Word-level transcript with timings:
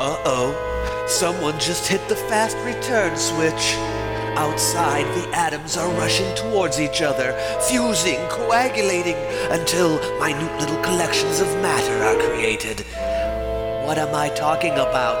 Uh 0.00 0.16
oh, 0.24 1.04
someone 1.06 1.60
just 1.60 1.86
hit 1.86 2.00
the 2.08 2.16
fast 2.16 2.56
return 2.64 3.14
switch. 3.18 3.76
Outside, 4.40 5.04
the 5.14 5.28
atoms 5.36 5.76
are 5.76 5.90
rushing 5.90 6.34
towards 6.34 6.80
each 6.80 7.02
other, 7.02 7.36
fusing, 7.68 8.16
coagulating, 8.30 9.16
until 9.52 10.00
minute 10.18 10.58
little 10.58 10.80
collections 10.80 11.40
of 11.40 11.48
matter 11.60 12.02
are 12.02 12.16
created. 12.16 12.80
What 13.84 13.98
am 13.98 14.14
I 14.14 14.30
talking 14.30 14.72
about? 14.72 15.20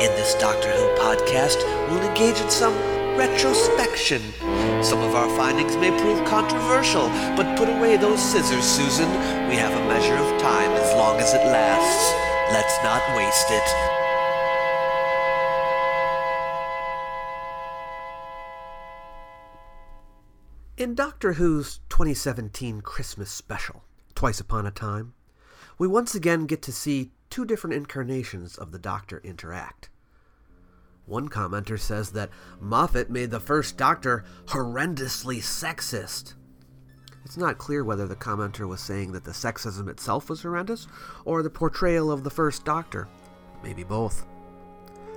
In 0.00 0.08
this 0.16 0.34
Doctor 0.36 0.70
Who 0.70 0.88
podcast, 0.96 1.60
we'll 1.90 2.00
engage 2.08 2.40
in 2.40 2.48
some 2.48 2.72
retrospection. 3.20 4.22
Some 4.82 5.02
of 5.04 5.14
our 5.14 5.28
findings 5.36 5.76
may 5.76 5.90
prove 6.00 6.24
controversial, 6.24 7.08
but 7.36 7.58
put 7.58 7.68
away 7.68 7.98
those 7.98 8.22
scissors, 8.22 8.64
Susan. 8.64 9.10
We 9.52 9.56
have 9.56 9.74
a 9.74 9.86
measure 9.86 10.16
of 10.16 10.40
time 10.40 10.72
as 10.80 10.94
long 10.94 11.20
as 11.20 11.34
it 11.34 11.44
lasts. 11.44 12.08
Let's 12.56 12.82
not 12.82 13.02
waste 13.14 13.50
it. 13.50 14.03
In 20.94 20.96
Doctor 20.96 21.32
Who's 21.32 21.80
2017 21.88 22.80
Christmas 22.80 23.28
special, 23.28 23.82
Twice 24.14 24.38
Upon 24.38 24.64
a 24.64 24.70
Time, 24.70 25.14
we 25.76 25.88
once 25.88 26.14
again 26.14 26.46
get 26.46 26.62
to 26.62 26.72
see 26.72 27.10
two 27.30 27.44
different 27.44 27.74
incarnations 27.74 28.56
of 28.56 28.70
the 28.70 28.78
Doctor 28.78 29.20
interact. 29.24 29.88
One 31.04 31.28
commenter 31.28 31.80
says 31.80 32.12
that 32.12 32.30
Moffat 32.60 33.10
made 33.10 33.32
the 33.32 33.40
first 33.40 33.76
Doctor 33.76 34.22
horrendously 34.46 35.38
sexist. 35.38 36.34
It's 37.24 37.36
not 37.36 37.58
clear 37.58 37.82
whether 37.82 38.06
the 38.06 38.14
commenter 38.14 38.68
was 38.68 38.80
saying 38.80 39.10
that 39.14 39.24
the 39.24 39.32
sexism 39.32 39.88
itself 39.88 40.30
was 40.30 40.42
horrendous 40.42 40.86
or 41.24 41.42
the 41.42 41.50
portrayal 41.50 42.12
of 42.12 42.22
the 42.22 42.30
first 42.30 42.64
Doctor. 42.64 43.08
Maybe 43.64 43.82
both. 43.82 44.24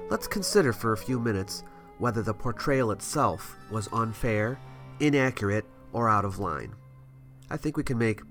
Let's 0.09 0.25
consider 0.25 0.73
for 0.73 0.94
a 0.94 0.98
few 0.98 1.19
minutes 1.19 1.64
whether 2.00 2.23
the 2.23 2.34
portrayal 2.34 2.89
itself 2.89 3.56
was 3.69 3.88
unfair, 3.94 4.58
inaccurate, 5.00 5.66
or 5.94 6.09
out 6.09 6.26
of 6.26 6.40
line. 6.40 6.76
I 7.50 7.58
think 7.58 7.78
we 7.78 7.84
can 7.84 7.98
make 7.98 8.22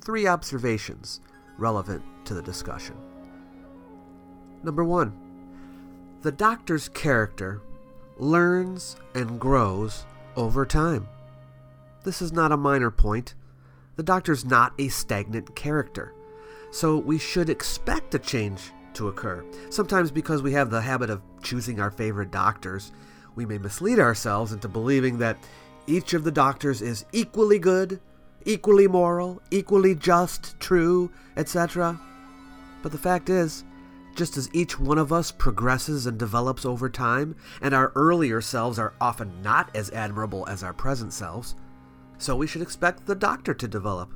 three 0.00 0.26
observations 0.26 1.20
relevant 1.56 2.02
to 2.26 2.34
the 2.34 2.42
discussion. 2.42 2.96
Number 4.62 4.84
one, 4.84 5.12
the 6.22 6.32
Doctor's 6.32 6.88
character 6.88 7.62
learns 8.18 8.96
and 9.14 9.40
grows 9.40 10.04
over 10.36 10.66
time. 10.66 11.08
This 12.04 12.20
is 12.20 12.32
not 12.32 12.52
a 12.52 12.56
minor 12.56 12.90
point. 12.90 13.34
The 13.96 14.02
Doctor's 14.02 14.44
not 14.44 14.72
a 14.78 14.88
stagnant 14.88 15.54
character, 15.56 16.12
so 16.70 16.98
we 16.98 17.18
should 17.18 17.50
expect 17.50 18.14
a 18.14 18.18
change 18.18 18.72
to 18.94 19.08
occur. 19.08 19.44
Sometimes, 19.70 20.10
because 20.10 20.42
we 20.42 20.52
have 20.52 20.70
the 20.70 20.80
habit 20.80 21.10
of 21.10 21.22
choosing 21.42 21.80
our 21.80 21.90
favorite 21.90 22.30
doctors, 22.30 22.92
we 23.34 23.46
may 23.46 23.58
mislead 23.58 23.98
ourselves 23.98 24.52
into 24.52 24.68
believing 24.68 25.18
that 25.18 25.38
each 25.88 26.12
of 26.14 26.22
the 26.22 26.30
doctors 26.30 26.82
is 26.82 27.06
equally 27.12 27.58
good, 27.58 28.00
equally 28.44 28.86
moral, 28.86 29.40
equally 29.50 29.94
just, 29.94 30.58
true, 30.60 31.10
etc. 31.36 31.98
But 32.82 32.92
the 32.92 32.98
fact 32.98 33.30
is, 33.30 33.64
just 34.14 34.36
as 34.36 34.50
each 34.52 34.78
one 34.78 34.98
of 34.98 35.12
us 35.12 35.30
progresses 35.30 36.06
and 36.06 36.18
develops 36.18 36.66
over 36.66 36.90
time, 36.90 37.36
and 37.62 37.74
our 37.74 37.92
earlier 37.94 38.40
selves 38.40 38.78
are 38.78 38.94
often 39.00 39.42
not 39.42 39.74
as 39.74 39.90
admirable 39.90 40.46
as 40.48 40.62
our 40.62 40.72
present 40.72 41.12
selves, 41.12 41.54
so 42.18 42.36
we 42.36 42.46
should 42.46 42.62
expect 42.62 43.06
the 43.06 43.14
doctor 43.14 43.54
to 43.54 43.68
develop. 43.68 44.12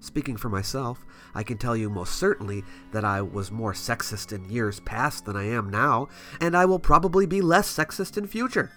Speaking 0.00 0.36
for 0.36 0.48
myself, 0.48 1.04
I 1.34 1.42
can 1.42 1.58
tell 1.58 1.76
you 1.76 1.90
most 1.90 2.16
certainly 2.16 2.64
that 2.92 3.04
I 3.04 3.22
was 3.22 3.50
more 3.50 3.72
sexist 3.72 4.32
in 4.32 4.50
years 4.50 4.80
past 4.80 5.24
than 5.24 5.36
I 5.36 5.44
am 5.48 5.70
now, 5.70 6.08
and 6.40 6.56
I 6.56 6.64
will 6.64 6.78
probably 6.78 7.26
be 7.26 7.40
less 7.40 7.72
sexist 7.76 8.16
in 8.16 8.26
future. 8.26 8.70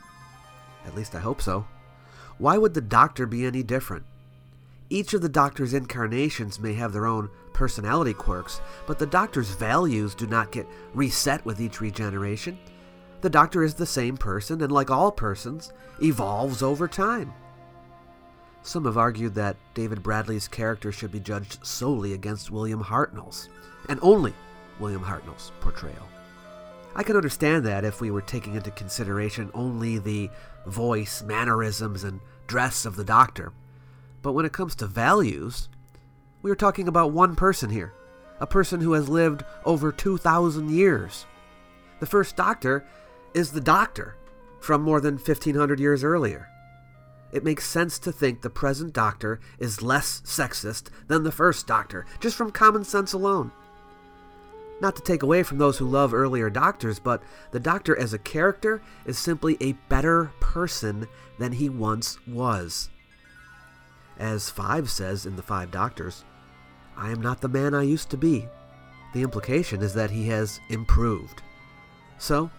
At 0.85 0.95
least 0.95 1.15
I 1.15 1.19
hope 1.19 1.41
so. 1.41 1.65
Why 2.37 2.57
would 2.57 2.73
the 2.73 2.81
doctor 2.81 3.25
be 3.25 3.45
any 3.45 3.63
different? 3.63 4.05
Each 4.89 5.13
of 5.13 5.21
the 5.21 5.29
Doctor's 5.29 5.73
incarnations 5.73 6.59
may 6.59 6.73
have 6.73 6.93
their 6.93 7.07
own 7.07 7.29
personality 7.53 8.13
quirks, 8.13 8.61
but 8.85 8.99
the 8.99 9.07
Doctor's 9.07 9.49
values 9.49 10.13
do 10.13 10.27
not 10.27 10.51
get 10.51 10.67
reset 10.93 11.43
with 11.43 11.59
each 11.59 11.81
regeneration. 11.81 12.59
The 13.21 13.29
Doctor 13.29 13.63
is 13.63 13.73
the 13.73 13.85
same 13.87 14.15
person, 14.15 14.61
and 14.61 14.71
like 14.71 14.91
all 14.91 15.11
persons, 15.11 15.73
evolves 16.03 16.61
over 16.61 16.87
time. 16.87 17.33
Some 18.61 18.85
have 18.85 18.97
argued 18.97 19.33
that 19.35 19.57
David 19.73 20.03
Bradley's 20.03 20.47
character 20.47 20.91
should 20.91 21.11
be 21.11 21.19
judged 21.19 21.65
solely 21.65 22.13
against 22.13 22.51
William 22.51 22.83
Hartnell's, 22.83 23.49
and 23.89 23.99
only 24.03 24.33
William 24.79 25.03
Hartnell's 25.03 25.51
portrayal. 25.61 26.07
I 26.95 27.03
can 27.03 27.15
understand 27.15 27.65
that 27.65 27.83
if 27.83 28.01
we 28.01 28.11
were 28.11 28.21
taking 28.21 28.55
into 28.55 28.71
consideration 28.71 29.49
only 29.53 29.97
the 29.97 30.29
voice, 30.65 31.21
mannerisms, 31.21 32.03
and 32.03 32.19
dress 32.47 32.85
of 32.85 32.95
the 32.95 33.03
Doctor. 33.03 33.51
But 34.21 34.33
when 34.33 34.45
it 34.45 34.53
comes 34.53 34.75
to 34.75 34.87
values, 34.87 35.69
we 36.41 36.51
are 36.51 36.55
talking 36.55 36.87
about 36.87 37.11
one 37.11 37.35
person 37.35 37.69
here, 37.69 37.93
a 38.39 38.47
person 38.47 38.81
who 38.81 38.93
has 38.93 39.09
lived 39.09 39.43
over 39.65 39.91
2,000 39.91 40.69
years. 40.69 41.25
The 41.99 42.05
first 42.05 42.35
Doctor 42.35 42.85
is 43.33 43.51
the 43.51 43.61
Doctor 43.61 44.15
from 44.59 44.81
more 44.81 44.99
than 44.99 45.15
1,500 45.15 45.79
years 45.79 46.03
earlier. 46.03 46.49
It 47.31 47.43
makes 47.43 47.65
sense 47.67 47.99
to 47.99 48.11
think 48.11 48.41
the 48.41 48.49
present 48.49 48.93
Doctor 48.93 49.39
is 49.59 49.81
less 49.81 50.21
sexist 50.21 50.87
than 51.07 51.23
the 51.23 51.31
first 51.31 51.67
Doctor, 51.67 52.05
just 52.19 52.35
from 52.35 52.51
common 52.51 52.83
sense 52.83 53.13
alone. 53.13 53.51
Not 54.81 54.95
to 54.97 55.01
take 55.01 55.23
away 55.23 55.43
from 55.43 55.57
those 55.57 55.77
who 55.77 55.85
love 55.85 56.13
earlier 56.13 56.49
Doctors, 56.49 56.99
but 56.99 57.23
the 57.51 57.59
Doctor 57.59 57.97
as 57.97 58.13
a 58.13 58.19
character 58.19 58.81
is 59.05 59.17
simply 59.17 59.57
a 59.59 59.73
better 59.89 60.31
person 60.39 61.07
than 61.39 61.53
he 61.53 61.69
once 61.69 62.17
was. 62.27 62.89
As 64.17 64.49
Five 64.49 64.89
says 64.89 65.25
in 65.25 65.35
The 65.35 65.43
Five 65.43 65.71
Doctors, 65.71 66.25
I 66.97 67.09
am 67.09 67.21
not 67.21 67.41
the 67.41 67.47
man 67.47 67.73
I 67.73 67.83
used 67.83 68.09
to 68.11 68.17
be. 68.17 68.47
The 69.13 69.23
implication 69.23 69.81
is 69.81 69.93
that 69.93 70.11
he 70.11 70.27
has 70.27 70.59
improved. 70.69 71.41
So, 72.17 72.49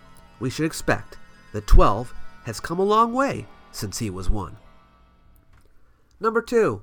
we 0.41 0.51
should 0.51 0.67
expect 0.67 1.19
that 1.53 1.67
12 1.67 2.15
has 2.45 2.61
come 2.61 2.79
a 2.79 2.85
long 2.85 3.13
way 3.13 3.47
since 3.73 3.99
he 3.99 4.11
was 4.11 4.31
1. 4.31 4.57
Number 6.21 6.41
2. 6.41 6.83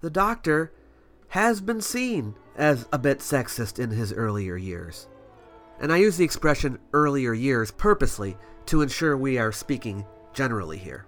The 0.00 0.10
Doctor 0.10 0.72
has 1.34 1.60
been 1.60 1.80
seen 1.80 2.32
as 2.54 2.86
a 2.92 2.98
bit 2.98 3.18
sexist 3.18 3.80
in 3.80 3.90
his 3.90 4.12
earlier 4.12 4.56
years. 4.56 5.08
And 5.80 5.92
I 5.92 5.96
use 5.96 6.16
the 6.16 6.24
expression 6.24 6.78
earlier 6.92 7.32
years 7.32 7.72
purposely 7.72 8.36
to 8.66 8.82
ensure 8.82 9.16
we 9.16 9.36
are 9.36 9.50
speaking 9.50 10.06
generally 10.32 10.78
here. 10.78 11.06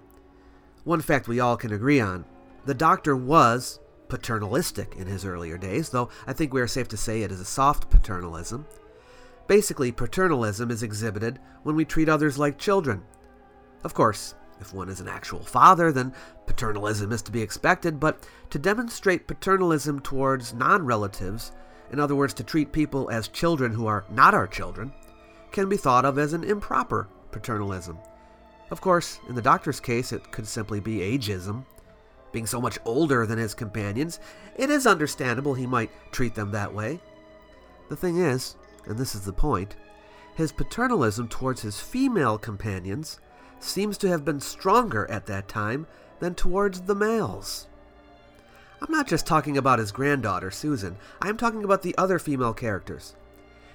One 0.83 1.01
fact 1.01 1.29
we 1.29 1.39
all 1.39 1.57
can 1.57 1.73
agree 1.73 2.01
on 2.01 2.25
the 2.65 2.75
Doctor 2.75 3.15
was 3.15 3.79
paternalistic 4.09 4.97
in 4.97 5.07
his 5.07 5.25
earlier 5.25 5.57
days, 5.57 5.91
though 5.91 6.09
I 6.27 6.33
think 6.33 6.53
we 6.53 6.61
are 6.61 6.67
safe 6.67 6.89
to 6.89 6.97
say 6.97 7.23
it 7.23 7.31
is 7.31 7.39
a 7.39 7.45
soft 7.45 7.89
paternalism. 7.89 8.67
Basically, 9.47 9.93
paternalism 9.93 10.73
is 10.73 10.83
exhibited 10.83 11.39
when 11.63 11.77
we 11.77 11.85
treat 11.85 12.09
others 12.09 12.37
like 12.37 12.59
children. 12.59 13.05
Of 13.85 13.95
course, 13.95 14.35
if 14.61 14.73
one 14.73 14.89
is 14.89 15.01
an 15.01 15.09
actual 15.09 15.41
father, 15.41 15.93
then 15.93 16.13
paternalism 16.47 17.13
is 17.13 17.23
to 17.23 17.33
be 17.33 17.43
expected, 17.43 18.01
but 18.01 18.27
to 18.51 18.59
demonstrate 18.59 19.27
paternalism 19.27 20.01
towards 20.01 20.55
non 20.55 20.85
relatives, 20.85 21.53
in 21.93 22.01
other 22.01 22.15
words, 22.15 22.35
to 22.35 22.45
treat 22.45 22.73
people 22.73 23.11
as 23.11 23.29
children 23.29 23.73
who 23.73 23.87
are 23.87 24.05
not 24.11 24.35
our 24.35 24.47
children, 24.47 24.93
can 25.53 25.69
be 25.69 25.77
thought 25.77 26.05
of 26.05 26.19
as 26.19 26.33
an 26.33 26.45
improper 26.45 27.09
paternalism. 27.31 27.99
Of 28.71 28.81
course, 28.81 29.21
in 29.29 29.35
the 29.35 29.43
doctor's 29.43 29.81
case, 29.81 30.13
it 30.13 30.33
could 30.33 30.47
simply 30.47 30.81
be 30.81 30.99
ageism. 30.99 31.65
Being 32.33 32.47
so 32.47 32.61
much 32.61 32.79
older 32.85 33.25
than 33.25 33.39
his 33.39 33.55
companions, 33.55 34.19
it 34.57 34.71
is 34.71 34.87
understandable 34.87 35.55
he 35.55 35.67
might 35.67 35.91
treat 36.11 36.35
them 36.35 36.51
that 36.51 36.75
way. 36.75 37.01
The 37.89 37.97
thing 37.97 38.19
is, 38.19 38.57
and 38.87 38.99
this 38.99 39.15
is 39.15 39.25
the 39.25 39.33
point, 39.33 39.77
his 40.35 40.53
paternalism 40.53 41.29
towards 41.29 41.63
his 41.63 41.81
female 41.81 42.37
companions 42.37 43.21
seems 43.61 43.99
to 43.99 44.09
have 44.09 44.25
been 44.25 44.41
stronger 44.41 45.11
at 45.11 45.27
that 45.27 45.49
time 45.49 45.87
than 46.21 46.35
towards 46.35 46.83
the 46.83 46.95
males. 46.95 47.67
I'm 48.81 48.93
not 48.93 49.07
just 49.07 49.27
talking 49.27 49.57
about 49.57 49.79
his 49.79 49.93
granddaughter, 49.93 50.51
Susan, 50.51 50.97
I 51.21 51.29
am 51.29 51.37
talking 51.37 51.65
about 51.65 51.83
the 51.83 51.97
other 51.97 52.19
female 52.19 52.53
characters. 52.53 53.15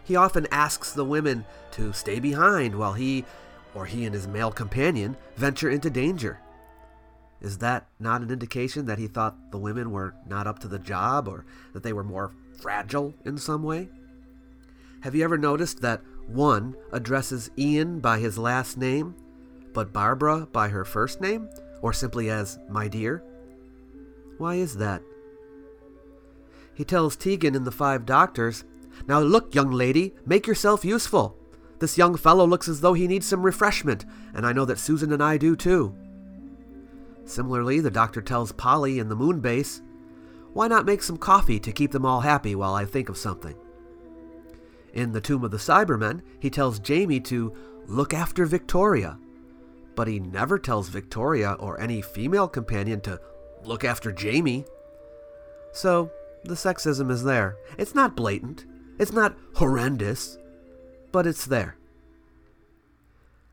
He 0.04 0.16
often 0.16 0.48
asks 0.52 0.94
the 0.94 1.06
women 1.06 1.46
to 1.72 1.94
stay 1.94 2.20
behind 2.20 2.76
while 2.76 2.94
he, 2.94 3.26
or 3.74 3.86
he 3.86 4.06
and 4.06 4.14
his 4.14 4.28
male 4.28 4.52
companion, 4.52 5.18
venture 5.36 5.70
into 5.70 5.90
danger. 5.90 6.40
Is 7.42 7.58
that 7.58 7.88
not 8.00 8.22
an 8.22 8.30
indication 8.30 8.86
that 8.86 9.00
he 9.00 9.08
thought 9.08 9.52
the 9.52 9.58
women 9.58 9.92
were 9.92 10.14
not 10.28 10.46
up 10.46 10.60
to 10.60 10.68
the 10.68 10.80
job 10.80 11.28
or 11.28 11.46
that 11.74 11.82
they 11.82 11.94
were 11.94 12.04
more 12.04 12.32
fragile 12.60 13.16
in 13.26 13.38
some 13.38 13.64
way? 13.64 13.90
Have 15.02 15.16
you 15.16 15.24
ever 15.24 15.38
noticed 15.38 15.82
that 15.82 16.02
one 16.28 16.76
addresses 16.92 17.50
Ian 17.58 18.00
by 18.00 18.20
his 18.20 18.38
last 18.38 18.78
name, 18.78 19.16
but 19.74 19.94
Barbara 19.94 20.48
by 20.52 20.70
her 20.70 20.86
first 20.86 21.22
name, 21.22 21.50
or 21.82 21.94
simply 21.94 22.30
as 22.30 22.60
my 22.70 22.88
dear? 22.88 23.24
Why 24.38 24.56
is 24.56 24.78
that? 24.78 25.02
He 26.74 26.84
tells 26.84 27.16
Tegan 27.16 27.56
in 27.56 27.64
The 27.64 27.72
Five 27.72 28.06
Doctors, 28.06 28.64
Now 29.08 29.20
look, 29.20 29.54
young 29.54 29.72
lady, 29.72 30.14
make 30.26 30.48
yourself 30.48 30.84
useful. 30.84 31.38
This 31.80 31.98
young 31.98 32.16
fellow 32.16 32.46
looks 32.46 32.68
as 32.68 32.82
though 32.82 32.94
he 32.94 33.08
needs 33.08 33.26
some 33.26 33.42
refreshment, 33.42 34.06
and 34.34 34.46
I 34.46 34.54
know 34.54 34.66
that 34.66 34.80
Susan 34.80 35.12
and 35.12 35.22
I 35.22 35.38
do 35.38 35.56
too. 35.56 35.96
Similarly, 37.26 37.80
the 37.80 37.92
doctor 37.92 38.22
tells 38.22 38.52
Polly 38.52 39.00
in 39.00 39.10
the 39.10 39.16
moon 39.16 39.40
base, 39.40 39.82
Why 40.54 40.68
not 40.68 40.86
make 40.86 41.02
some 41.04 41.18
coffee 41.18 41.60
to 41.60 41.72
keep 41.72 41.92
them 41.92 42.06
all 42.06 42.22
happy 42.22 42.56
while 42.56 42.74
I 42.74 42.86
think 42.86 43.10
of 43.10 43.18
something? 43.18 43.56
In 44.94 45.12
the 45.12 45.22
Tomb 45.22 45.44
of 45.44 45.52
the 45.52 45.58
Cybermen, 45.58 46.22
he 46.40 46.50
tells 46.50 46.80
Jamie 46.80 47.22
to 47.22 47.54
look 47.88 48.14
after 48.14 48.46
Victoria, 48.46 49.18
but 49.96 50.08
he 50.08 50.20
never 50.20 50.58
tells 50.58 50.90
Victoria 50.90 51.54
or 51.54 51.80
any 51.80 52.02
female 52.02 52.48
companion 52.48 53.02
to 53.02 53.20
look 53.64 53.84
after 53.84 54.12
Jamie. 54.12 54.66
So, 55.74 56.12
the 56.44 56.56
sexism 56.56 57.12
is 57.12 57.24
there. 57.24 57.58
It's 57.78 57.96
not 57.96 58.16
blatant, 58.16 58.66
it's 58.98 59.12
not 59.12 59.38
horrendous, 59.56 60.38
but 61.12 61.28
it's 61.28 61.46
there. 61.46 61.78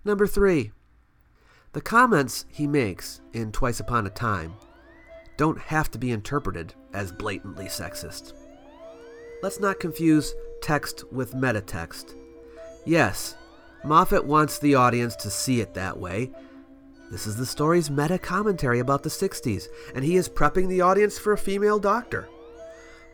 Number 0.04 0.26
three, 0.26 0.72
the 1.72 1.80
comments 1.80 2.46
he 2.48 2.66
makes 2.66 3.20
in 3.32 3.52
Twice 3.52 3.80
Upon 3.80 4.06
a 4.06 4.10
Time 4.10 4.54
don't 5.36 5.58
have 5.58 5.90
to 5.90 5.98
be 5.98 6.10
interpreted 6.10 6.74
as 6.92 7.12
blatantly 7.12 7.66
sexist. 7.66 8.32
Let's 9.42 9.60
not 9.60 9.78
confuse 9.78 10.34
text 10.60 11.04
with 11.12 11.34
metatext. 11.34 12.14
Yes, 12.84 13.36
Moffat 13.84 14.24
wants 14.24 14.58
the 14.58 14.74
audience 14.74 15.14
to 15.16 15.30
see 15.30 15.60
it 15.60 15.74
that 15.74 15.98
way. 15.98 16.30
This 17.10 17.26
is 17.26 17.36
the 17.36 17.46
story's 17.46 17.90
meta 17.90 18.18
commentary 18.18 18.80
about 18.80 19.02
the 19.02 19.08
60s, 19.08 19.68
and 19.94 20.04
he 20.04 20.16
is 20.16 20.28
prepping 20.28 20.68
the 20.68 20.82
audience 20.82 21.18
for 21.18 21.32
a 21.32 21.38
female 21.38 21.78
doctor. 21.78 22.28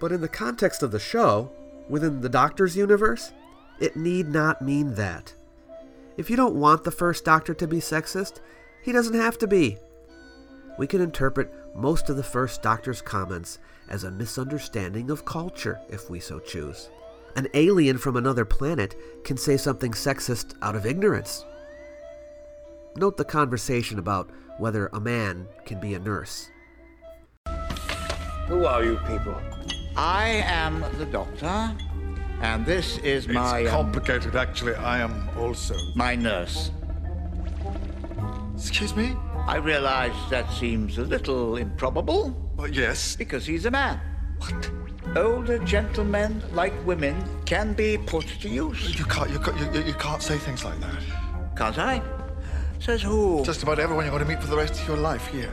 But 0.00 0.11
in 0.11 0.20
the 0.20 0.28
context 0.28 0.82
of 0.82 0.90
the 0.90 0.99
show, 0.99 1.50
within 1.88 2.20
the 2.20 2.28
Doctor's 2.28 2.76
universe, 2.76 3.32
it 3.81 3.96
need 3.96 4.28
not 4.28 4.62
mean 4.62 4.94
that. 4.94 5.34
If 6.16 6.31
you 6.31 6.37
don't 6.37 6.56
want 6.56 6.84
the 6.84 6.90
first 6.90 7.25
Doctor 7.25 7.55
to 7.55 7.69
be 7.69 7.78
sexist, 7.78 8.40
he 8.82 8.93
doesn't 8.93 9.14
have 9.14 9.38
to 9.38 9.46
be. 9.46 9.78
We 10.78 10.87
can 10.87 11.00
interpret 11.00 11.52
most 11.76 12.08
of 12.11 12.16
the 12.16 12.22
first 12.22 12.62
Doctor's 12.62 13.02
comments 13.02 13.58
as 13.88 14.05
a 14.05 14.11
misunderstanding 14.11 15.11
of 15.11 15.25
culture, 15.25 15.81
if 15.88 16.11
we 16.11 16.20
so 16.20 16.38
choose. 16.38 16.90
An 17.37 17.49
alien 17.55 17.99
from 17.99 18.17
another 18.17 18.45
planet 18.45 18.95
can 19.25 19.37
say 19.37 19.57
something 19.57 19.93
sexist 19.93 20.55
out 20.63 20.77
of 20.77 20.87
ignorance. 20.87 21.45
Note 22.97 23.17
the 23.17 23.25
conversation 23.25 23.99
about 23.99 24.31
whether 24.59 24.87
a 24.93 25.01
man 25.01 25.49
can 25.67 25.81
be 25.81 25.95
a 25.95 25.99
nurse. 25.99 26.49
Who 28.47 28.67
are 28.67 28.85
you 28.85 28.99
people? 29.09 29.35
I 29.97 30.43
am 30.45 30.85
the 30.99 31.07
doctor, 31.07 31.75
and 32.41 32.65
this 32.65 32.99
is 32.99 33.27
my 33.27 33.61
it's 33.61 33.71
um, 33.73 33.85
complicated, 33.85 34.37
actually. 34.37 34.75
I 34.77 34.99
am 35.01 35.29
also. 35.37 35.75
my 35.97 36.15
nurse. 36.15 36.71
Excuse 38.57 38.95
me? 38.95 39.17
I 39.47 39.57
realize 39.57 40.15
that 40.31 40.51
seems 40.53 40.99
a 40.99 41.03
little 41.03 41.57
improbable 41.57 42.35
Well, 42.57 42.69
yes. 42.69 43.17
because 43.17 43.45
he's 43.45 43.67
a 43.67 43.71
man. 43.71 44.01
What? 44.39 44.71
Older 45.16 45.58
gentlemen, 45.61 46.43
like 46.52 46.72
women, 46.84 47.14
can 47.44 47.72
be 47.72 47.96
put 47.99 48.26
to 48.40 48.49
use. 48.49 48.99
You 48.99 49.05
can't. 49.05 49.31
You 49.31 49.38
can't. 49.38 49.58
You, 49.61 49.81
you- 49.81 49.87
you 49.87 49.94
can't 49.94 50.22
say 50.22 50.38
things 50.38 50.64
like 50.64 50.78
that. 50.81 51.02
Can't 51.56 51.78
I? 51.78 52.02
Says 52.81 53.02
who? 53.02 53.44
Just 53.44 53.62
about 53.62 53.78
everyone 53.78 54.05
you're 54.05 54.12
going 54.12 54.25
to 54.25 54.28
meet 54.28 54.43
for 54.43 54.49
the 54.50 54.56
rest 54.56 54.81
of 54.81 54.88
your 54.88 54.96
life 54.96 55.28
here. 55.28 55.52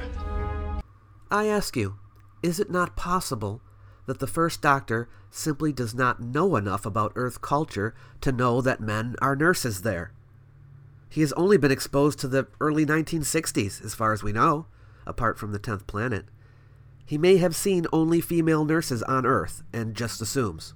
I 1.30 1.46
ask 1.46 1.78
you, 1.78 1.98
is 2.42 2.60
it 2.60 2.72
not 2.72 2.96
possible 2.98 3.62
that 4.08 4.20
the 4.20 4.28
first 4.28 4.62
doctor 4.62 5.08
simply 5.30 5.72
does 5.72 5.94
not 5.94 6.20
know 6.20 6.56
enough 6.56 6.86
about 6.86 7.14
Earth 7.16 7.42
culture 7.42 7.94
to 8.22 8.32
know 8.32 8.62
that 8.62 8.82
men 8.82 9.16
are 9.22 9.36
nurses 9.36 9.84
there? 9.84 10.12
He 11.08 11.22
has 11.22 11.34
only 11.34 11.58
been 11.58 11.72
exposed 11.72 12.20
to 12.20 12.28
the 12.28 12.48
early 12.60 12.86
1960s, 12.86 13.84
as 13.86 13.94
far 13.94 14.12
as 14.12 14.24
we 14.24 14.32
know, 14.34 14.66
apart 15.06 15.38
from 15.38 15.52
the 15.52 15.60
10th 15.60 15.86
planet. 15.86 16.26
He 17.12 17.18
may 17.18 17.36
have 17.40 17.58
seen 17.58 17.88
only 17.92 18.22
female 18.22 18.64
nurses 18.64 19.04
on 19.04 19.26
Earth 19.26 19.64
and 19.74 19.96
just 19.96 20.22
assumes. 20.22 20.74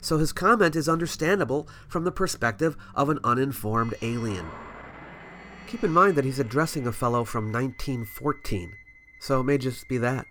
So 0.00 0.18
his 0.18 0.32
comment 0.32 0.76
is 0.76 0.88
understandable 0.88 1.66
from 1.88 2.04
the 2.04 2.12
perspective 2.12 2.76
of 2.94 3.08
an 3.08 3.18
uninformed 3.24 3.94
alien. 4.02 4.46
Keep 5.66 5.82
in 5.82 5.90
mind 5.90 6.14
that 6.14 6.24
he's 6.24 6.38
addressing 6.38 6.86
a 6.86 6.92
fellow 6.92 7.24
from 7.24 7.50
1914, 7.50 8.76
so 9.18 9.40
it 9.40 9.42
may 9.42 9.58
just 9.58 9.88
be 9.88 9.98
that. 9.98 10.26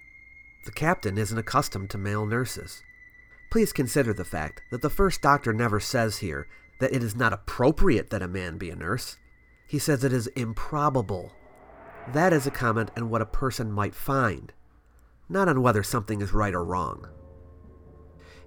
The 0.63 0.71
captain 0.71 1.17
isn't 1.17 1.37
accustomed 1.37 1.89
to 1.89 1.97
male 1.97 2.25
nurses. 2.25 2.81
Please 3.49 3.73
consider 3.73 4.13
the 4.13 4.23
fact 4.23 4.61
that 4.71 4.81
the 4.81 4.89
first 4.89 5.21
doctor 5.21 5.51
never 5.51 5.81
says 5.81 6.19
here 6.19 6.47
that 6.79 6.95
it 6.95 7.03
is 7.03 7.17
not 7.17 7.33
appropriate 7.33 8.11
that 8.11 8.21
a 8.21 8.29
man 8.29 8.57
be 8.57 8.69
a 8.69 8.77
nurse. 8.77 9.17
He 9.67 9.77
says 9.77 10.05
it 10.05 10.13
is 10.13 10.27
improbable. 10.37 11.33
That 12.13 12.31
is 12.31 12.47
a 12.47 12.49
comment 12.49 12.91
on 12.95 13.09
what 13.09 13.21
a 13.21 13.25
person 13.25 13.73
might 13.73 13.93
find, 13.93 14.53
not 15.31 15.47
on 15.47 15.61
whether 15.61 15.81
something 15.81 16.21
is 16.21 16.33
right 16.33 16.53
or 16.53 16.63
wrong. 16.63 17.07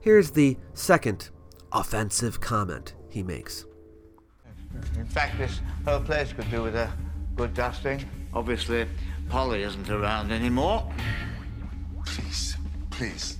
Here's 0.01 0.31
the 0.31 0.59
second 0.75 1.31
offensive 1.73 2.41
comment 2.41 2.95
he 3.09 3.23
makes. 3.23 3.65
In 4.97 5.07
fact, 5.07 5.39
this 5.39 5.61
whole 5.85 6.01
place 6.01 6.33
could 6.33 6.51
do 6.51 6.63
with 6.63 6.77
a 6.77 6.93
good 7.37 7.55
dusting. 7.55 8.05
Obviously, 8.35 8.87
Polly 9.29 9.63
isn't 9.63 9.89
around 9.89 10.31
anymore. 10.31 10.93
Please, 12.05 12.57
please, 12.91 13.39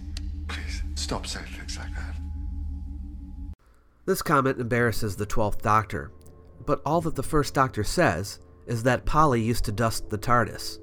please, 0.49 0.83
stop 0.95 1.27
saying 1.27 1.47
things 1.47 1.77
like 1.77 1.93
that. 1.95 2.15
This 4.07 4.23
comment 4.23 4.59
embarrasses 4.61 5.17
the 5.17 5.27
Twelfth 5.27 5.63
Doctor, 5.63 6.13
but 6.65 6.81
all 6.87 7.01
that 7.03 7.15
the 7.15 7.23
First 7.23 7.53
Doctor 7.53 7.85
says 7.85 8.39
is 8.67 8.83
that 8.85 9.05
Polly 9.05 9.43
used 9.43 9.65
to 9.67 9.73
dust 9.73 10.09
the 10.09 10.19
TARDIS. 10.19 10.79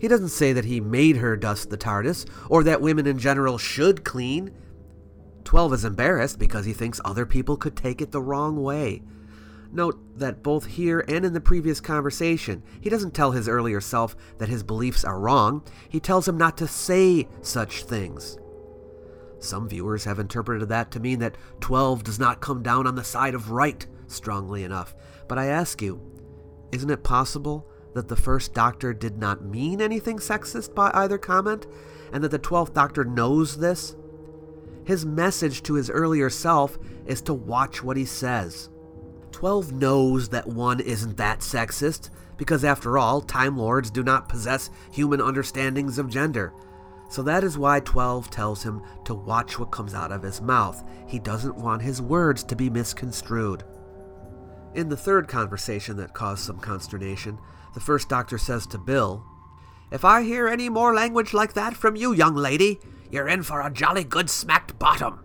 He 0.00 0.08
doesn't 0.08 0.30
say 0.30 0.54
that 0.54 0.64
he 0.64 0.80
made 0.80 1.18
her 1.18 1.36
dust 1.36 1.68
the 1.68 1.76
TARDIS, 1.76 2.26
or 2.48 2.64
that 2.64 2.80
women 2.80 3.06
in 3.06 3.18
general 3.18 3.58
should 3.58 4.02
clean. 4.02 4.50
Twelve 5.44 5.74
is 5.74 5.84
embarrassed 5.84 6.38
because 6.38 6.64
he 6.64 6.72
thinks 6.72 7.00
other 7.04 7.26
people 7.26 7.58
could 7.58 7.76
take 7.76 8.00
it 8.00 8.10
the 8.10 8.22
wrong 8.22 8.62
way. 8.62 9.02
Note 9.70 10.18
that 10.18 10.42
both 10.42 10.64
here 10.64 11.04
and 11.06 11.24
in 11.24 11.34
the 11.34 11.40
previous 11.40 11.80
conversation, 11.82 12.62
he 12.80 12.88
doesn't 12.88 13.12
tell 13.12 13.32
his 13.32 13.46
earlier 13.46 13.80
self 13.80 14.16
that 14.38 14.48
his 14.48 14.62
beliefs 14.62 15.04
are 15.04 15.20
wrong, 15.20 15.62
he 15.88 16.00
tells 16.00 16.26
him 16.26 16.38
not 16.38 16.56
to 16.56 16.66
say 16.66 17.28
such 17.42 17.84
things. 17.84 18.38
Some 19.38 19.68
viewers 19.68 20.04
have 20.04 20.18
interpreted 20.18 20.68
that 20.70 20.90
to 20.92 21.00
mean 21.00 21.18
that 21.20 21.36
12 21.60 22.04
does 22.04 22.18
not 22.18 22.40
come 22.40 22.62
down 22.62 22.86
on 22.86 22.94
the 22.94 23.04
side 23.04 23.34
of 23.34 23.50
right 23.50 23.86
strongly 24.06 24.64
enough. 24.64 24.94
But 25.28 25.38
I 25.38 25.46
ask 25.46 25.80
you, 25.82 26.00
isn't 26.72 26.90
it 26.90 27.04
possible 27.04 27.69
that 27.94 28.08
the 28.08 28.16
first 28.16 28.54
Doctor 28.54 28.92
did 28.92 29.18
not 29.18 29.44
mean 29.44 29.80
anything 29.80 30.18
sexist 30.18 30.74
by 30.74 30.90
either 30.94 31.18
comment, 31.18 31.66
and 32.12 32.22
that 32.24 32.30
the 32.30 32.38
12th 32.38 32.74
Doctor 32.74 33.04
knows 33.04 33.58
this? 33.58 33.96
His 34.84 35.06
message 35.06 35.62
to 35.64 35.74
his 35.74 35.90
earlier 35.90 36.30
self 36.30 36.78
is 37.06 37.22
to 37.22 37.34
watch 37.34 37.82
what 37.82 37.96
he 37.96 38.04
says. 38.04 38.70
12 39.32 39.72
knows 39.72 40.28
that 40.30 40.46
one 40.46 40.80
isn't 40.80 41.16
that 41.16 41.40
sexist, 41.40 42.10
because 42.36 42.64
after 42.64 42.98
all, 42.98 43.20
Time 43.20 43.56
Lords 43.56 43.90
do 43.90 44.02
not 44.02 44.28
possess 44.28 44.70
human 44.90 45.20
understandings 45.20 45.98
of 45.98 46.08
gender. 46.08 46.52
So 47.10 47.22
that 47.22 47.44
is 47.44 47.58
why 47.58 47.80
12 47.80 48.30
tells 48.30 48.62
him 48.62 48.82
to 49.04 49.14
watch 49.14 49.58
what 49.58 49.72
comes 49.72 49.94
out 49.94 50.12
of 50.12 50.22
his 50.22 50.40
mouth. 50.40 50.82
He 51.06 51.18
doesn't 51.18 51.56
want 51.56 51.82
his 51.82 52.00
words 52.00 52.44
to 52.44 52.56
be 52.56 52.70
misconstrued. 52.70 53.64
In 54.74 54.88
the 54.88 54.96
third 54.96 55.26
conversation 55.26 55.96
that 55.96 56.14
caused 56.14 56.44
some 56.44 56.60
consternation, 56.60 57.38
the 57.74 57.80
first 57.80 58.08
doctor 58.08 58.38
says 58.38 58.66
to 58.68 58.78
Bill, 58.78 59.24
If 59.90 60.04
I 60.04 60.22
hear 60.22 60.48
any 60.48 60.68
more 60.68 60.94
language 60.94 61.32
like 61.32 61.54
that 61.54 61.76
from 61.76 61.96
you, 61.96 62.12
young 62.12 62.34
lady, 62.34 62.78
you're 63.10 63.28
in 63.28 63.42
for 63.42 63.60
a 63.60 63.70
jolly 63.70 64.04
good 64.04 64.30
smacked 64.30 64.78
bottom. 64.78 65.24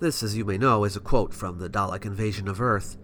This, 0.00 0.22
as 0.22 0.36
you 0.36 0.44
may 0.44 0.56
know, 0.56 0.84
is 0.84 0.96
a 0.96 1.00
quote 1.00 1.34
from 1.34 1.58
the 1.58 1.68
Dalek 1.68 2.06
invasion 2.06 2.48
of 2.48 2.60
Earth. 2.60 2.96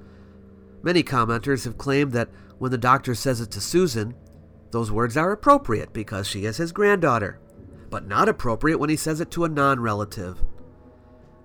Many 0.82 1.02
commenters 1.02 1.64
have 1.64 1.76
claimed 1.76 2.12
that 2.12 2.30
when 2.58 2.70
the 2.70 2.78
doctor 2.78 3.14
says 3.14 3.40
it 3.40 3.50
to 3.52 3.60
Susan, 3.60 4.14
those 4.70 4.90
words 4.90 5.16
are 5.16 5.32
appropriate 5.32 5.92
because 5.92 6.26
she 6.26 6.44
is 6.44 6.56
his 6.56 6.72
granddaughter, 6.72 7.38
but 7.90 8.06
not 8.06 8.28
appropriate 8.28 8.78
when 8.78 8.90
he 8.90 8.96
says 8.96 9.20
it 9.20 9.30
to 9.32 9.44
a 9.44 9.48
non 9.48 9.80
relative. 9.80 10.42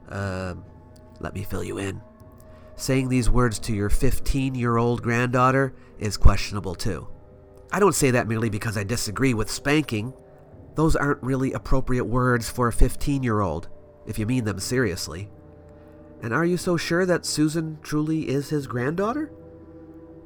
Um, 0.10 0.64
let 1.20 1.34
me 1.34 1.44
fill 1.44 1.64
you 1.64 1.78
in. 1.78 2.02
Saying 2.76 3.10
these 3.10 3.30
words 3.30 3.60
to 3.60 3.74
your 3.74 3.90
15 3.90 4.56
year 4.56 4.78
old 4.78 5.02
granddaughter 5.02 5.74
is 6.02 6.18
questionable 6.18 6.76
too. 6.76 7.08
I 7.72 7.80
don't 7.80 7.96
say 7.96 8.12
that 8.12 8.28
merely 8.28 8.50
because 8.50 8.78
I 8.78 8.84
disagree 8.84 9.34
with 9.34 9.50
spanking. 9.50 10.14
Those 10.76 10.96
aren't 10.96 11.24
really 11.24 11.54
appropriate 11.54 12.06
words 12.06 12.50
for 12.50 12.68
a 12.68 12.74
15 12.74 13.24
year 13.24 13.40
old, 13.40 13.70
if 14.06 14.20
you 14.20 14.26
mean 14.26 14.44
them 14.44 14.60
seriously. 14.60 15.30
And 16.22 16.34
are 16.34 16.46
you 16.46 16.58
so 16.58 16.76
sure 16.76 17.06
that 17.06 17.26
Susan 17.26 17.80
truly 17.82 18.28
is 18.28 18.50
his 18.50 18.68
granddaughter? 18.68 19.32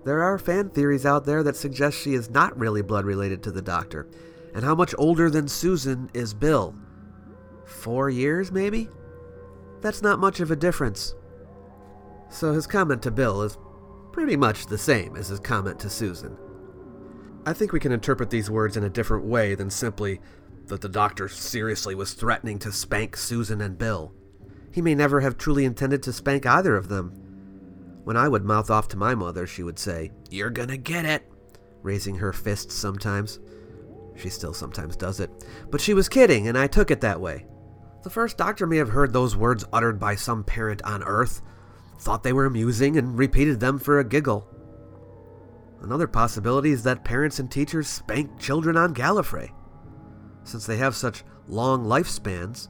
There 0.03 0.23
are 0.23 0.37
fan 0.37 0.69
theories 0.69 1.05
out 1.05 1.25
there 1.25 1.43
that 1.43 1.55
suggest 1.55 1.97
she 1.99 2.13
is 2.13 2.29
not 2.29 2.57
really 2.57 2.81
blood 2.81 3.05
related 3.05 3.43
to 3.43 3.51
the 3.51 3.61
doctor. 3.61 4.07
And 4.53 4.63
how 4.63 4.75
much 4.75 4.95
older 4.97 5.29
than 5.29 5.47
Susan 5.47 6.09
is 6.13 6.33
Bill? 6.33 6.75
Four 7.65 8.09
years, 8.09 8.51
maybe? 8.51 8.89
that's 9.85 10.01
not 10.01 10.17
much 10.17 10.39
of 10.39 10.49
a 10.49 10.55
difference. 10.55 11.13
So 12.29 12.53
his 12.53 12.65
comment 12.65 13.03
to 13.03 13.11
Bill 13.11 13.43
is 13.43 13.55
pretty 14.15 14.37
much 14.37 14.67
the 14.67 14.77
same 14.77 15.17
as 15.17 15.27
his 15.27 15.41
comment 15.41 15.77
to 15.77 15.89
Susan. 15.89 16.37
I 17.45 17.51
think 17.51 17.73
we 17.73 17.81
can 17.81 17.91
interpret 17.91 18.29
these 18.29 18.49
words 18.49 18.77
in 18.77 18.85
a 18.85 18.89
different 18.89 19.25
way 19.25 19.55
than 19.55 19.69
simply 19.69 20.21
that 20.67 20.79
the 20.79 20.87
doctor 20.87 21.27
seriously 21.27 21.95
was 21.95 22.13
threatening 22.13 22.57
to 22.59 22.71
spank 22.71 23.17
Susan 23.17 23.59
and 23.59 23.77
Bill. 23.77 24.13
He 24.71 24.81
may 24.81 24.95
never 24.95 25.19
have 25.19 25.37
truly 25.37 25.65
intended 25.65 26.01
to 26.03 26.13
spank 26.13 26.45
either 26.45 26.77
of 26.77 26.87
them. 26.87 27.09
When 28.05 28.15
I 28.15 28.29
would 28.29 28.45
mouth 28.45 28.71
off 28.71 28.87
to 28.89 28.97
my 28.97 29.15
mother, 29.15 29.45
she 29.45 29.63
would 29.63 29.77
say, 29.77 30.13
You're 30.29 30.49
gonna 30.49 30.77
get 30.77 31.03
it, 31.03 31.29
raising 31.81 32.15
her 32.15 32.31
fists 32.31 32.73
sometimes. 32.73 33.41
She 34.15 34.29
still 34.29 34.53
sometimes 34.53 34.95
does 34.95 35.19
it. 35.19 35.29
But 35.69 35.81
she 35.81 35.93
was 35.93 36.07
kidding, 36.07 36.47
and 36.47 36.57
I 36.57 36.67
took 36.67 36.89
it 36.89 37.01
that 37.01 37.19
way. 37.19 37.47
The 38.03 38.09
first 38.09 38.37
doctor 38.37 38.65
may 38.65 38.77
have 38.77 38.91
heard 38.91 39.11
those 39.11 39.35
words 39.35 39.65
uttered 39.73 39.99
by 39.99 40.15
some 40.15 40.45
parent 40.45 40.81
on 40.83 41.03
Earth, 41.03 41.41
thought 41.99 42.23
they 42.23 42.33
were 42.33 42.45
amusing, 42.45 42.97
and 42.97 43.17
repeated 43.17 43.59
them 43.59 43.79
for 43.79 43.99
a 43.99 44.03
giggle. 44.03 44.47
Another 45.81 46.07
possibility 46.07 46.71
is 46.71 46.83
that 46.83 47.03
parents 47.03 47.39
and 47.39 47.51
teachers 47.51 47.87
spank 47.87 48.39
children 48.39 48.75
on 48.77 48.93
Gallifrey. 48.93 49.51
Since 50.43 50.65
they 50.65 50.77
have 50.77 50.95
such 50.95 51.23
long 51.47 51.85
lifespans, 51.85 52.69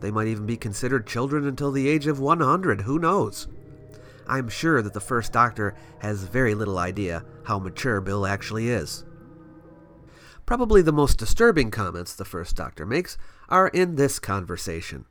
they 0.00 0.10
might 0.10 0.28
even 0.28 0.46
be 0.46 0.56
considered 0.56 1.06
children 1.06 1.46
until 1.46 1.72
the 1.72 1.88
age 1.88 2.06
of 2.06 2.20
100. 2.20 2.82
Who 2.82 2.98
knows? 2.98 3.48
I'm 4.26 4.48
sure 4.48 4.82
that 4.82 4.92
the 4.92 5.00
first 5.00 5.32
doctor 5.32 5.74
has 6.00 6.24
very 6.24 6.54
little 6.54 6.78
idea 6.78 7.24
how 7.44 7.58
mature 7.58 8.00
Bill 8.00 8.26
actually 8.26 8.68
is. 8.68 9.04
Probably 10.46 10.80
the 10.82 10.92
most 10.92 11.18
disturbing 11.18 11.70
comments 11.70 12.14
the 12.14 12.24
first 12.24 12.56
doctor 12.56 12.86
makes 12.86 13.18
are 13.48 13.68
in 13.68 13.96
this 13.96 14.18
conversation. 14.18 15.04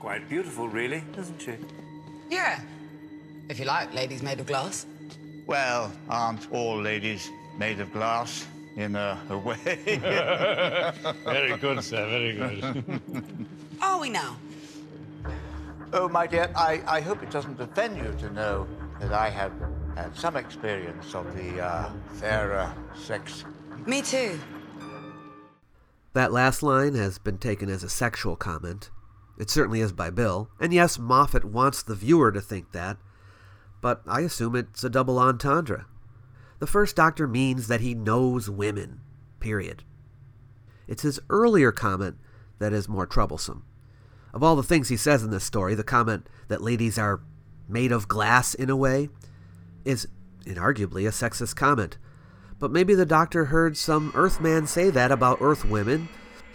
Quite 0.00 0.28
beautiful, 0.28 0.68
really, 0.68 1.04
isn't 1.16 1.40
she? 1.40 1.56
Yeah. 2.30 2.60
If 3.48 3.58
you 3.58 3.64
like, 3.64 3.92
ladies 3.94 4.22
made 4.22 4.40
of 4.40 4.46
glass. 4.46 4.86
Well, 5.46 5.90
aren't 6.08 6.50
all 6.52 6.80
ladies 6.80 7.30
made 7.56 7.80
of 7.80 7.92
glass 7.92 8.46
in 8.76 8.94
a, 8.96 9.18
a 9.30 9.38
way? 9.38 9.56
Very 11.24 11.56
good, 11.56 11.82
sir, 11.82 12.06
very 12.06 12.32
good. 12.34 13.00
Are 13.82 13.98
we 13.98 14.10
now? 14.10 14.36
oh, 15.92 16.08
my 16.08 16.26
dear, 16.26 16.50
I, 16.54 16.82
I 16.86 17.00
hope 17.00 17.22
it 17.22 17.30
doesn't 17.30 17.58
offend 17.60 17.96
you 17.96 18.14
to 18.20 18.30
know 18.32 18.66
that 19.00 19.12
I 19.12 19.30
have 19.30 19.52
had 19.96 20.14
some 20.16 20.36
experience 20.36 21.14
of 21.14 21.34
the 21.36 21.60
uh, 21.62 21.90
fairer 22.14 22.72
sex. 22.94 23.44
Me 23.86 24.02
too. 24.02 24.38
That 26.12 26.32
last 26.32 26.62
line 26.62 26.94
has 26.94 27.18
been 27.18 27.38
taken 27.38 27.70
as 27.70 27.82
a 27.82 27.88
sexual 27.88 28.36
comment. 28.36 28.90
It 29.38 29.50
certainly 29.50 29.80
is 29.80 29.92
by 29.92 30.10
Bill, 30.10 30.50
and 30.60 30.74
yes, 30.74 30.98
Moffat 30.98 31.44
wants 31.44 31.82
the 31.82 31.94
viewer 31.94 32.32
to 32.32 32.40
think 32.40 32.72
that, 32.72 32.98
but 33.80 34.02
I 34.06 34.20
assume 34.20 34.56
it's 34.56 34.82
a 34.82 34.90
double 34.90 35.18
entendre. 35.18 35.86
The 36.58 36.66
first 36.66 36.96
Doctor 36.96 37.28
means 37.28 37.68
that 37.68 37.80
he 37.80 37.94
knows 37.94 38.50
women, 38.50 39.00
period. 39.38 39.84
It's 40.88 41.02
his 41.02 41.20
earlier 41.30 41.70
comment 41.70 42.16
that 42.58 42.72
is 42.72 42.88
more 42.88 43.06
troublesome. 43.06 43.64
Of 44.34 44.42
all 44.42 44.56
the 44.56 44.64
things 44.64 44.88
he 44.88 44.96
says 44.96 45.22
in 45.22 45.30
this 45.30 45.44
story, 45.44 45.76
the 45.76 45.84
comment 45.84 46.28
that 46.48 46.60
ladies 46.60 46.98
are 46.98 47.20
made 47.68 47.92
of 47.92 48.08
glass 48.08 48.54
in 48.54 48.68
a 48.70 48.76
way 48.76 49.08
is 49.84 50.08
inarguably 50.44 51.06
a 51.06 51.12
sexist 51.12 51.54
comment. 51.54 51.96
But 52.58 52.72
maybe 52.72 52.94
the 52.94 53.06
doctor 53.06 53.46
heard 53.46 53.76
some 53.76 54.10
Earthman 54.16 54.66
say 54.66 54.90
that 54.90 55.12
about 55.12 55.38
Earth 55.40 55.64
women. 55.64 56.08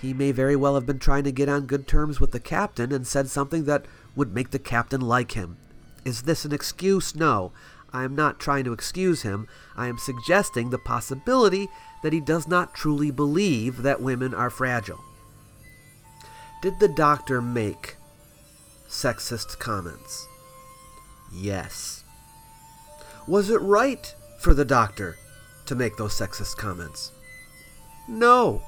He 0.03 0.13
may 0.13 0.33
very 0.33 0.57
well 0.57 0.75
have 0.75 0.85
been 0.85 0.99
trying 0.99 1.23
to 1.23 1.31
get 1.31 1.47
on 1.47 1.65
good 1.65 1.87
terms 1.87 2.19
with 2.19 2.31
the 2.31 2.39
captain 2.41 2.91
and 2.91 3.07
said 3.07 3.29
something 3.29 3.63
that 3.63 3.85
would 4.17 4.33
make 4.33 4.51
the 4.51 4.59
captain 4.59 4.99
like 4.99 5.31
him. 5.31 5.55
Is 6.03 6.23
this 6.23 6.43
an 6.43 6.51
excuse? 6.51 7.15
No. 7.15 7.53
I 7.93 8.03
am 8.03 8.13
not 8.13 8.37
trying 8.37 8.65
to 8.65 8.73
excuse 8.73 9.21
him. 9.21 9.47
I 9.77 9.87
am 9.87 9.97
suggesting 9.97 10.69
the 10.69 10.77
possibility 10.77 11.69
that 12.01 12.11
he 12.11 12.19
does 12.19 12.49
not 12.49 12.73
truly 12.73 13.11
believe 13.11 13.81
that 13.83 14.01
women 14.01 14.33
are 14.33 14.49
fragile. 14.49 14.99
Did 16.61 16.81
the 16.81 16.89
doctor 16.89 17.41
make 17.41 17.95
sexist 18.89 19.57
comments? 19.59 20.27
Yes. 21.33 22.03
Was 23.25 23.49
it 23.49 23.61
right 23.61 24.13
for 24.37 24.53
the 24.53 24.65
doctor 24.65 25.15
to 25.65 25.75
make 25.75 25.95
those 25.95 26.19
sexist 26.19 26.57
comments? 26.57 27.13
No. 28.09 28.61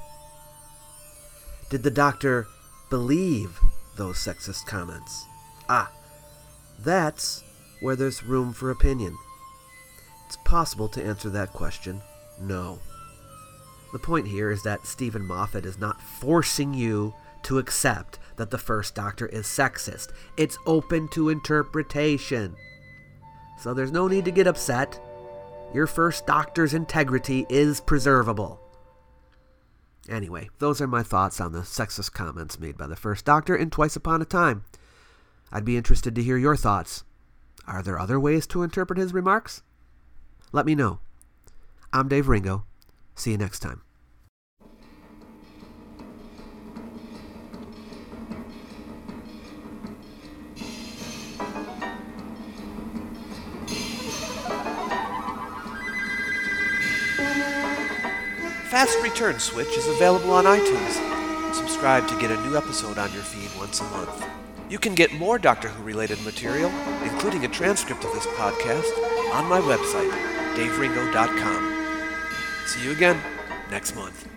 Did 1.70 1.84
the 1.84 1.92
doctor 1.92 2.48
believe 2.90 3.60
those 3.96 4.18
sexist 4.18 4.66
comments? 4.66 5.26
Ah, 5.68 5.92
that's 6.80 7.44
where 7.82 7.96
there's 7.96 8.24
room 8.24 8.54
for 8.54 8.72
opinion. 8.72 9.18
It's 10.26 10.38
possible 10.46 10.88
to 10.90 11.04
answer 11.04 11.30
that 11.30 11.54
question 11.54 12.02
no. 12.40 12.80
The 13.94 14.00
point 14.00 14.28
here 14.28 14.52
is 14.52 14.64
that 14.64 14.86
Steven 14.86 15.26
Moffat 15.26 15.66
is 15.66 15.80
not 15.80 16.02
forcing 16.02 16.74
you 16.74 17.14
to 17.44 17.60
accept 17.60 18.20
that 18.36 18.52
the 18.52 18.58
first 18.58 18.96
doctor 18.96 19.28
is 19.28 19.46
sexist. 19.46 20.12
It's 20.36 20.58
open 20.66 21.08
to 21.10 21.30
interpretation. 21.30 22.56
So 23.60 23.74
there's 23.74 23.92
no 23.92 24.08
need 24.08 24.26
to 24.26 24.32
get 24.32 24.48
upset. 24.48 25.00
Your 25.74 25.88
first 25.88 26.28
doctor's 26.28 26.74
integrity 26.74 27.46
is 27.50 27.80
preservable. 27.80 28.60
Anyway, 30.08 30.50
those 30.60 30.82
are 30.82 30.88
my 30.88 31.02
thoughts 31.02 31.42
on 31.42 31.52
the 31.52 31.60
sexist 31.60 32.14
comments 32.14 32.60
made 32.60 32.78
by 32.78 32.88
the 32.88 32.96
first 32.96 33.26
doctor 33.26 33.56
in 33.56 33.70
Twice 33.70 33.96
Upon 33.96 34.22
a 34.22 34.26
Time. 34.26 34.64
I'd 35.52 35.66
be 35.66 35.78
interested 35.78 36.14
to 36.16 36.24
hear 36.24 36.38
your 36.38 36.56
thoughts. 36.56 37.04
Are 37.68 37.82
there 37.82 38.00
other 38.00 38.20
ways 38.20 38.46
to 38.48 38.62
interpret 38.62 39.00
his 39.00 39.14
remarks? 39.14 39.64
Let 40.52 40.66
me 40.66 40.76
know. 40.76 41.00
I'm 41.92 42.08
Dave 42.08 42.28
Ringo. 42.28 42.66
See 43.16 43.32
you 43.32 43.38
next 43.38 43.60
time. 43.60 43.85
Fast 58.76 59.02
Return 59.02 59.40
Switch 59.40 59.78
is 59.78 59.88
available 59.88 60.32
on 60.32 60.44
iTunes. 60.44 61.54
Subscribe 61.54 62.10
to 62.10 62.20
get 62.20 62.30
a 62.30 62.36
new 62.42 62.58
episode 62.58 62.98
on 62.98 63.10
your 63.14 63.22
feed 63.22 63.50
once 63.58 63.80
a 63.80 63.86
month. 63.86 64.26
You 64.70 64.80
can 64.80 64.94
get 64.96 65.14
more 65.14 65.40
Doctor 65.40 65.70
Who 65.70 65.82
related 65.82 66.22
material, 66.24 66.70
including 67.02 67.46
a 67.46 67.48
transcript 67.48 68.04
of 68.04 68.12
this 68.12 68.26
podcast, 68.26 68.92
on 69.34 69.46
my 69.46 69.62
website, 69.62 70.12
daveringo.com. 70.58 71.88
See 72.68 72.84
you 72.84 72.92
again 72.92 73.18
next 73.72 73.96
month. 73.96 74.28